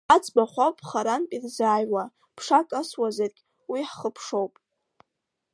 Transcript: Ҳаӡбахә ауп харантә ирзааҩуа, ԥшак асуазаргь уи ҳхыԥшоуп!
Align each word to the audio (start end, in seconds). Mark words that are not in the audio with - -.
Ҳаӡбахә 0.09 0.57
ауп 0.65 0.79
харантә 0.89 1.33
ирзааҩуа, 1.35 2.03
ԥшак 2.35 2.69
асуазаргь 2.81 3.41
уи 3.71 3.81
ҳхыԥшоуп! 3.89 4.53